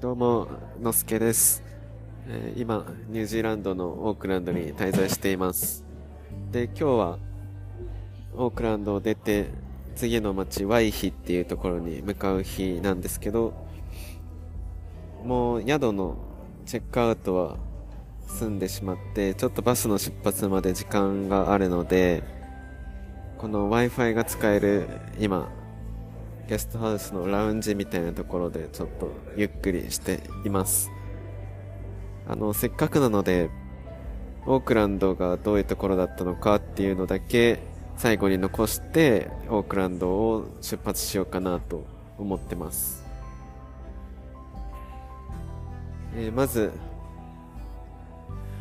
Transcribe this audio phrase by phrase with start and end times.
[0.00, 0.48] どうも、
[0.80, 1.62] のすけです。
[2.26, 5.84] え今、ニュージーランドのオークランドに滞在しています。
[6.50, 7.18] で、今日は、
[8.34, 9.48] オークランドを出て、
[9.94, 13.52] 次の町、ワイヒっていうところに向かう日なんですけど、
[15.24, 16.16] もう宿の
[16.64, 17.58] チェックアウトは
[18.26, 22.22] 済んでしまって、ちょっとバスの出発まで時間があるので、
[23.38, 24.88] この Wi-Fi が使える
[25.18, 25.50] 今、
[26.50, 30.90] ゲストハウスのラウンジみたいなところでちょっとゆっくりしています。
[32.26, 33.50] あの、せっかくなので、
[34.46, 37.60] オークランドがどういうところだったのかっていうのだけ
[37.96, 41.86] 最後に残して、オークランドを出発しようかなと
[42.18, 43.04] 思ってます。
[46.16, 46.72] えーまず、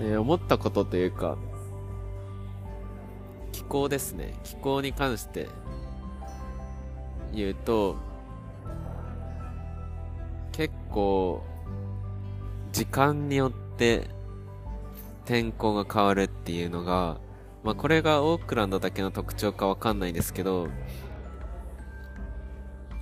[0.00, 1.38] えー思ったことというか、
[3.52, 4.34] 気候ですね。
[4.42, 5.46] 気候に関して
[7.36, 7.96] 言うと、
[10.52, 11.44] 結構、
[12.72, 14.08] 時間によって
[15.26, 17.18] 天候が変わるっていうのが、
[17.62, 20.68] まあこれがオークランドだけの特徴かわかんないですけど、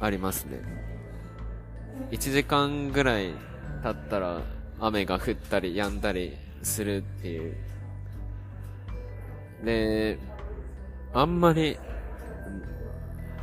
[0.00, 0.60] ありますね。
[2.10, 3.34] 1時間ぐらい
[3.82, 4.40] 経ったら
[4.80, 7.56] 雨が降ったり止んだりするっていう。
[9.64, 10.18] で、
[11.12, 11.78] あんまり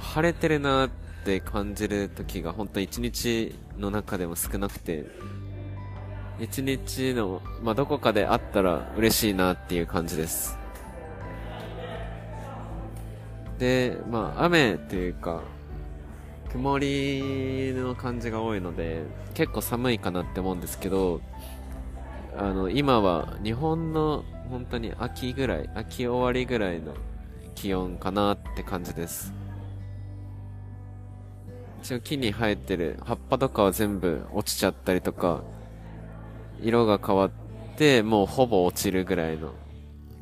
[0.01, 0.89] 晴れてるなっ
[1.23, 5.05] て感じる時が本当一日の中でも少なくて、
[6.39, 10.57] 一日の、まあ、どこかであったら嬉しいなっていう感じです。
[13.59, 15.43] で、まあ、雨っていうか、
[16.51, 19.03] 曇りの感じが多いので、
[19.35, 21.21] 結構寒いかなって思うんですけど、
[22.35, 26.93] あの、今は日本の本当に秋ぐらい、秋終わりぐらいの
[27.53, 29.31] 気温かなって感じです。
[31.83, 35.41] 一応木に生えてる葉っぱとかは全部落ちちゃったりとか、
[36.61, 37.31] 色が変わっ
[37.75, 39.55] てもうほぼ落ちるぐらいの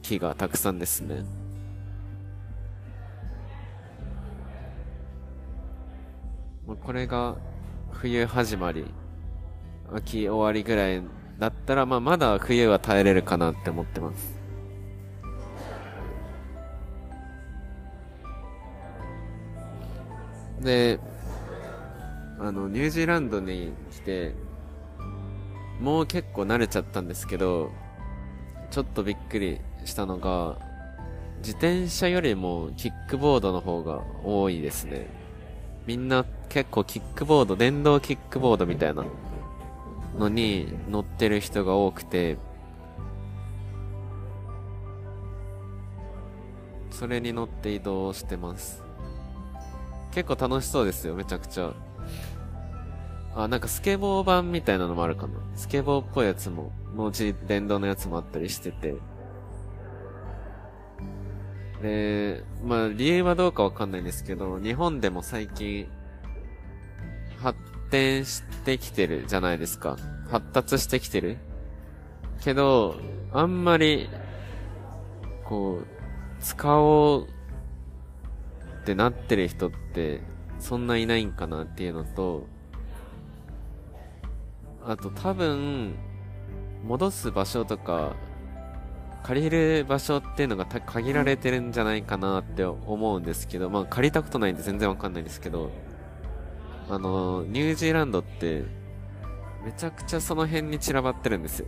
[0.01, 1.25] 木がたくさんですね。
[6.81, 7.35] これが
[7.91, 8.85] 冬始まり、
[9.93, 11.03] 秋終わりぐらい
[11.37, 14.39] だったら、まあまだ冬は耐えれるかなって思ってます。
[20.61, 20.99] で、
[22.39, 24.33] あの、ニュージーランドに来て、
[25.81, 27.69] もう結構慣れちゃったんですけど、
[28.71, 30.57] ちょっとびっくりしたのが、
[31.39, 35.07] 自転車よりもキックボードの方が多いですね。
[35.85, 39.03] みんな結構キックボード、電動キックボードみたいな
[40.17, 42.37] のに乗ってる人が多くて、
[46.91, 48.81] それに乗って移動してます。
[50.11, 51.73] 結構楽しそうですよ、めちゃくちゃ。
[53.35, 55.33] あ、なんかスケボー版みたいなのもあるかな。
[55.55, 58.95] スケボーっぽいやつも、もうち電動のやつもあったりしてて。
[61.81, 65.87] で、まあ理由はどうかわかんないんですけど、日本でも最近、
[67.37, 67.57] 発
[67.89, 69.97] 展してきてるじゃないですか。
[70.29, 71.37] 発達してきてる。
[72.41, 72.95] けど、
[73.31, 74.09] あんまり、
[75.45, 75.87] こう、
[76.41, 77.27] 使おう
[78.81, 80.21] ってなってる人って、
[80.59, 82.47] そんないないんかなっていうのと、
[84.85, 85.95] あと多分、
[86.85, 88.15] 戻す場所とか、
[89.23, 95.71] 借りる場所っていうのが限られてるんじゃないかなって思うんですけど、まあ借りたことないんで全然わかんないですけど、
[96.89, 98.63] あの、ニュージーランドって、
[99.63, 101.67] めちゃくちゃその辺に散らばってるんですよ。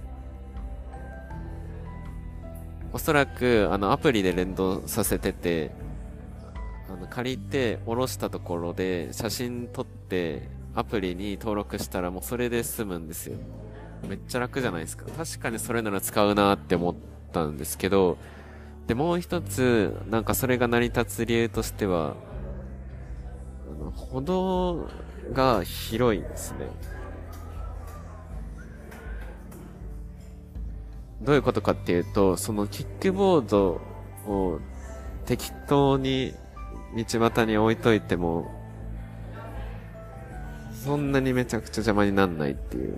[2.93, 5.71] おそらく、あの、アプリで連動させてて、
[7.11, 13.37] 借りて、下ろしたところで、写真撮って、アプリに登録したらもうそれで済むんですよ。
[14.07, 15.05] めっちゃ楽じゃないですか。
[15.11, 16.95] 確かにそれなら使うなって思っ
[17.33, 18.17] たんですけど、
[18.87, 22.15] で、もう一つ、なんかそれが成り立つ理由としては、
[23.69, 24.87] あの、歩道
[25.33, 26.67] が広いですね。
[31.21, 33.81] どういうことかっていうと、そのキックボード
[34.25, 34.59] を
[35.25, 36.33] 適当に
[36.95, 38.51] 道端に置いといても、
[40.83, 42.97] そんなにめちゃくちゃ邪魔になんないっていう。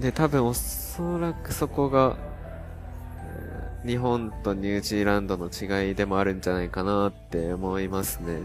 [0.00, 2.16] で、多分おそらくそこが、
[3.86, 8.40] 日本とニュージーランドの違いでもあるんじゃないかなって思いますね。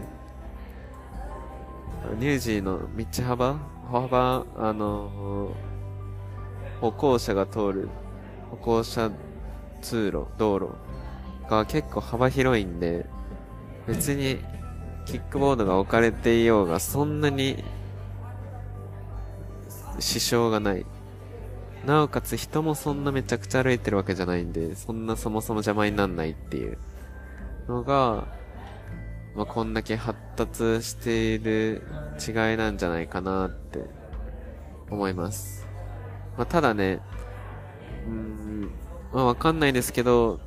[2.18, 3.58] ニュージーの道幅？
[3.90, 5.52] 歩幅、あの
[6.80, 7.88] 歩行者が通る
[8.50, 9.10] 歩行者
[9.80, 10.70] 通路、道路
[11.48, 13.06] が結構幅広いんで、
[13.86, 14.38] 別に
[15.06, 17.64] キックボードが置かれていようがそんなに
[19.98, 20.86] 支障がない。
[21.86, 26.76] なおかつ人もそんなめちゃくちゃ歩いてるわけじゃないんで、そんなそもそも邪魔になんないっていう
[27.68, 28.26] のが、
[29.34, 31.82] まあ、こんだけ発達している
[32.18, 33.84] 違いなんじゃないかなって
[34.90, 35.66] 思います。
[36.36, 37.00] まあ、ただね、
[38.06, 38.57] うん、
[39.12, 40.40] まあ、わかんないですけど、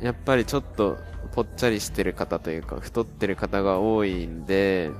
[0.00, 0.98] やっぱりちょっと
[1.32, 4.90] ぽっちゃりしてる方というか、太ってる方が多いんで、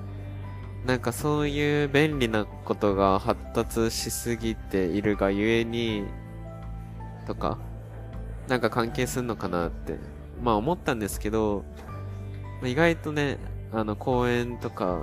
[0.87, 6.05] なんかそういう便利なことが発達しすぎているがゆえに、
[7.27, 7.59] とか、
[8.49, 9.99] なんか関係すんのかなって、
[10.43, 11.65] まあ思ったんですけど、
[12.65, 13.39] 意外とね、
[13.73, 15.03] あの公園とか、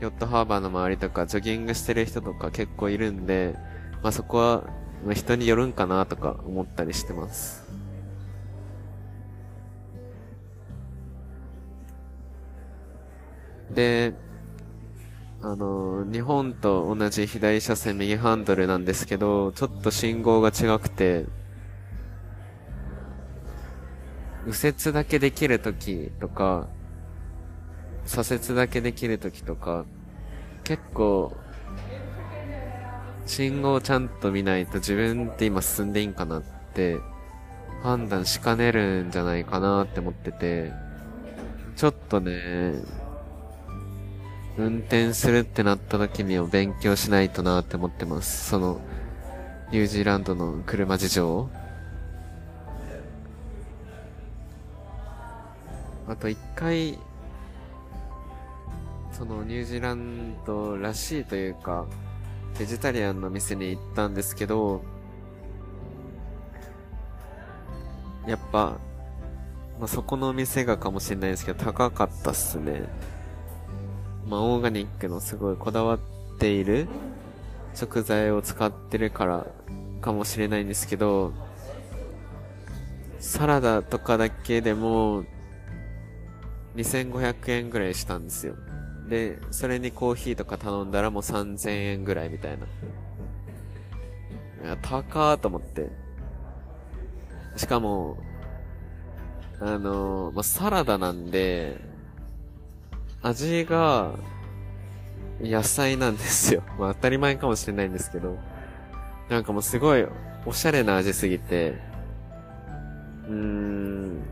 [0.00, 3.54] ヨットハーバーの周りとか、ジョギングしてる人とか結構いるんで、
[4.02, 4.64] まあそこは、
[5.04, 7.66] まあ、人によるんかなとか思ったりしてます。
[13.70, 14.14] で、
[15.40, 21.26] あの、日本と同じ左車線右ハンドルなんですけど、ちょっと信号が違くて、
[24.46, 26.68] 右折だけできるときとか、
[28.04, 29.84] 左折だけできるときとか、
[30.64, 31.36] 結構、
[33.28, 36.42] 信号をちゃんと見ないと自分って今進んでいいんかなっ
[36.74, 36.98] て
[37.82, 40.72] 判断しかねるんじゃないかなって思ってて、
[41.76, 42.72] ちょっとね、
[44.56, 48.48] 運転するってなった時には勉強しないとなって思ってます。
[48.48, 48.80] その、
[49.70, 51.50] ニュージーランドの車事情
[56.08, 56.98] あと一回、
[59.12, 61.86] そのニュージーランドらしいというか、
[62.58, 64.82] ベジタリアンの店に行ったんですけど、
[68.26, 68.78] やっぱ、
[69.78, 72.82] まあ、そこの店がかもしれないですけど、高かったっすね。
[74.26, 75.98] まあ、オーガニックのすごいこだわっ
[76.38, 76.88] ている
[77.74, 79.46] 食材を使ってるから
[80.00, 81.32] かもしれないんですけど、
[83.20, 85.24] サラダとかだけでも
[86.74, 88.56] 2500円ぐらいしたんですよ。
[89.08, 92.66] で、それにコーヒーとか頼んだらもう3000円ぐらいみたいな。
[94.64, 95.88] いや、高ーと思って。
[97.56, 98.18] しかも、
[99.60, 101.80] あのー、まあ、サラダなんで、
[103.22, 104.12] 味が、
[105.40, 106.62] 野菜なんですよ。
[106.78, 108.36] まあ当たり前かもしれないんですけど、
[109.28, 110.06] なんかもうすごい、
[110.46, 111.74] おしゃれな味すぎて、
[113.28, 114.22] うーん、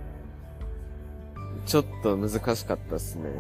[1.64, 3.30] ちょっと難しかったっすね。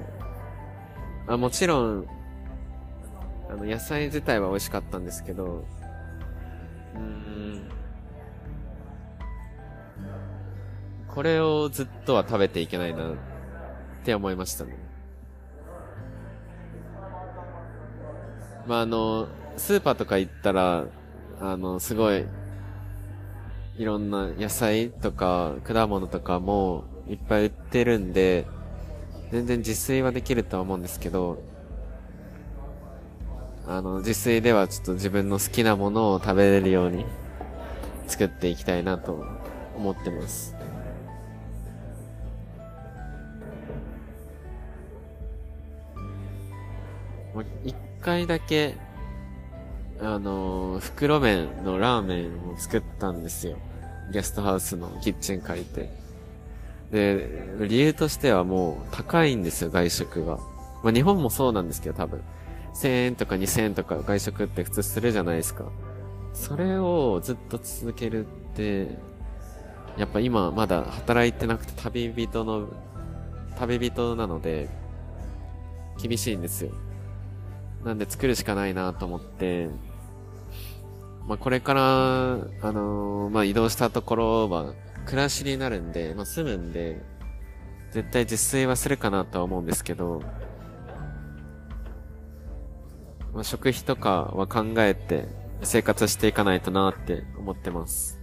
[1.28, 2.06] あ、もちろん、
[3.50, 5.64] あの、野菜自体は美味しかったんですけど、
[6.94, 7.68] うん、
[11.08, 13.16] これをずっとは食べていけないなっ
[14.04, 14.76] て思いましたね。
[18.66, 20.86] まあ、あの、スーパーとか行ったら、
[21.40, 22.24] あの、すごい、
[23.78, 28.46] いろんな野菜とか果物とかもいっぱい売ってるんで、
[29.30, 31.38] 全然自炊はできるとは思うんですけど、
[33.66, 37.04] あの、自炊ではちょっと自分の好きなものを食べれるように
[38.06, 39.24] 作っていきたいなと
[39.76, 40.54] 思ってます。
[47.64, 48.76] 一回だけ、
[50.00, 53.58] あの、袋麺のラーメンを作ったんですよ。
[54.12, 56.05] ゲストハウスのキッチン借りて。
[56.90, 60.38] で、理由としてはもう高いんですよ、外食が。
[60.82, 62.22] まあ日本もそうなんですけど多分。
[62.74, 65.64] 1000円とか2000円とか外食って普通するじゃないですか。
[66.34, 68.88] それをずっと続けるって、
[69.96, 72.68] やっぱ今まだ働いてなくて旅人の、
[73.58, 74.68] 旅人なので、
[76.02, 76.72] 厳しいんですよ。
[77.84, 79.68] なんで作るしかないなと思って、
[81.26, 82.36] まあ、これから、あ
[82.72, 84.74] のー、まあ、移動したところは、
[85.06, 87.00] 暮らしになるんで、まあ、住むんで、
[87.92, 90.20] 絶対実炊はするかなとは思うんですけど、
[93.32, 95.28] まあ、食費とかは考えて
[95.62, 98.20] 生活していかないとなって思ってます。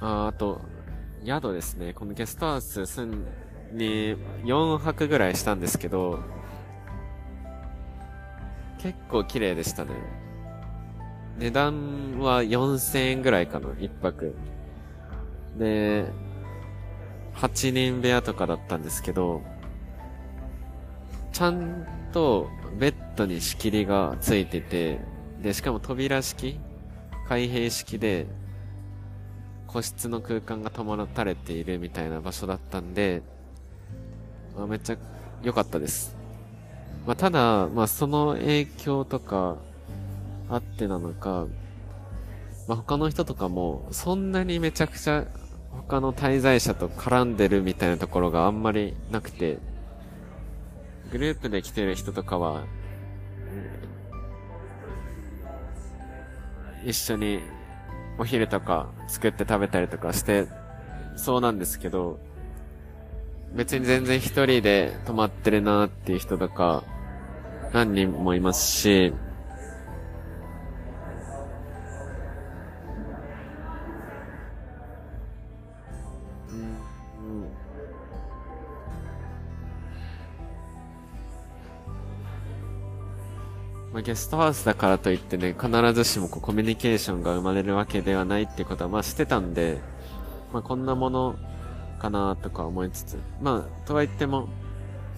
[0.00, 0.60] ああと、
[1.24, 1.92] 宿ですね。
[1.92, 3.24] このゲストハウス住ん
[3.72, 6.20] に4泊ぐらいしたんですけど、
[8.78, 10.27] 結構綺麗でしたね。
[11.38, 14.34] 値段は4000円ぐらいかな、1泊。
[15.56, 16.06] で、
[17.34, 19.42] 8人部屋とかだったんですけど、
[21.32, 24.98] ちゃんとベッドに仕切りがついてて、
[25.40, 26.58] で、しかも扉式
[27.28, 28.26] 開閉式で、
[29.68, 33.22] 個室の空間が保たれているみたいな場所だったんで、
[34.56, 34.96] まあ、めっちゃ
[35.42, 36.16] 良かったです。
[37.06, 39.56] まあ、ただ、まあ、その影響とか
[40.50, 41.46] あってなのか、
[42.66, 45.26] まあ、他の人とかも、そんなにめちゃくちゃ
[45.70, 49.58] 他の滞在者と絡んでるみたいなところがあんまりなくて、
[51.10, 52.64] グループで来てる人とかは、
[56.84, 57.40] 一緒に
[58.18, 60.46] お昼とか作って食べたりとかして、
[61.16, 62.18] そうなんですけど、
[63.54, 66.84] 別に全然一人で泊まってるなーっていう人とか、
[67.72, 69.14] 何人もいますし、
[83.92, 89.80] まあ、ゲストハウスだからといってね、必ずしもこうコミュニケーションが生まれるわけではないってことはまあしてたんで、
[90.52, 91.36] まあこんなもの
[91.98, 94.48] かなとか思いつつ、まあとは言っても、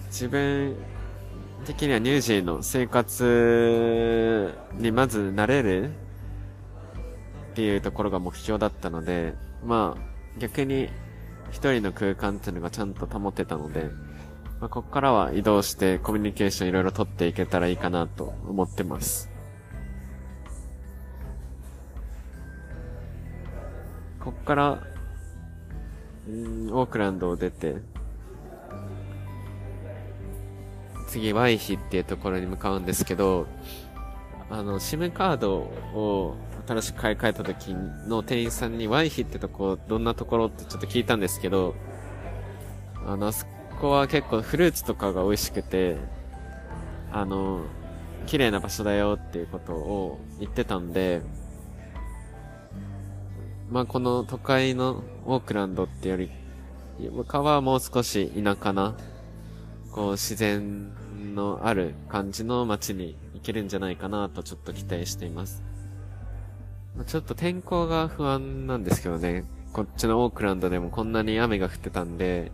[0.07, 0.75] 自分
[1.65, 5.93] 的にはニュージーの生活にまず慣れるっ
[7.53, 9.33] ていうところが目標だったので、
[9.65, 10.89] まあ逆に
[11.51, 13.89] 一人の空間っていうのがちゃんと保てたので、
[14.61, 19.31] まあ、ここからは移動してコミュニケーションいろいろ取っていけたらいいかなと思ってます。
[24.19, 24.83] こっから、
[26.29, 27.77] うん、オークランドを出て、
[31.07, 33.47] 次、ワイヒっていうところに向かうんですけど、
[34.51, 36.35] あの、SIM カードを
[36.67, 41.73] 新しく買い替えた時の店員さんにワイヒってとこ、どんなところってちょっと聞いたんですけど、
[43.07, 43.47] あの、あそ
[43.81, 45.97] こは結構フルーツとかが美味しくて、
[47.11, 47.61] あの、
[48.27, 51.23] 綺麗な場所だよっていうことを言ってたんで、
[53.71, 56.29] まあこの都会のオークランドってより、
[57.27, 58.95] かはもう少し田舎な、
[59.91, 60.91] こう自然
[61.33, 65.63] のある感じの街に行けるんじゃないかなとちょっと期待しています。
[67.07, 69.43] ちょっと天候が不安なんですけどね。
[69.73, 72.51] こっちのオークランドでもこんなに雨が降ってたんで、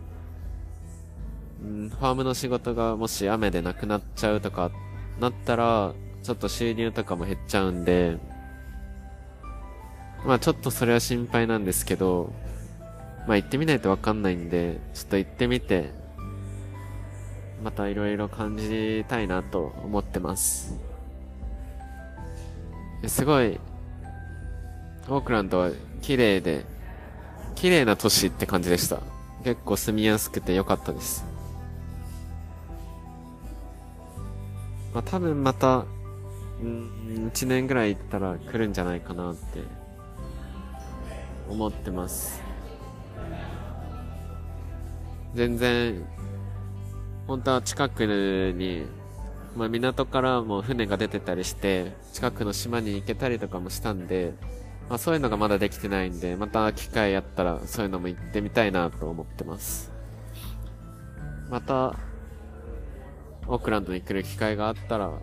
[1.62, 4.70] うん、ファームの仕事がもし雨でなくなっちゃうとか
[5.20, 8.18] なったら、ちょっと収入とかも減っちゃうんで、
[10.24, 12.32] まあちょっとそれは心配なんですけど、
[13.26, 15.90] まあ行ってみないとわかんないんで、ちょっと行ってみて、
[17.62, 20.78] また色々感じたいなと思ってます。
[23.06, 23.58] すごい、
[25.08, 25.70] オークランドは
[26.02, 26.64] 綺麗で、
[27.54, 29.00] 綺麗な都市って感じでした。
[29.44, 31.24] 結構住みやすくて良かったです。
[34.98, 35.84] まあ多分また、
[36.60, 39.62] うん、1年ぐらい行ったら来るんじゃないかなって
[41.48, 42.42] 思ってます。
[45.34, 46.04] 全然、
[47.28, 48.00] 本当は近く
[48.56, 48.86] に、
[49.54, 54.34] まあ港からも船が出てたりして、近くの島に行けたりとかもしたんで、
[54.88, 59.92] まあそういうのがまだできてないんで、また機会あったらそういうのも行ってみたいなと思ってます。
[61.48, 61.94] また、
[63.48, 65.18] オークランドに来る機会があったら、ま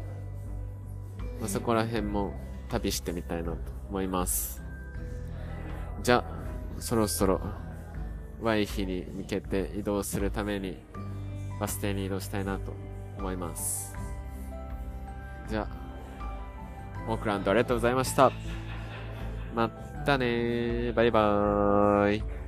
[1.46, 2.34] あ、そこら辺も
[2.70, 3.58] 旅してみたいなと
[3.90, 4.64] 思います。
[6.02, 6.24] じゃ、
[6.80, 7.40] そろそろ、
[8.42, 10.78] ワイヒに向けて移動するために、
[11.60, 12.74] バス停に移動したいなと
[13.18, 13.96] 思います。
[15.48, 15.86] じゃあ、
[17.08, 18.32] オークランドありがとうございました。
[19.54, 19.70] ま
[20.06, 22.45] たねバイバーイ。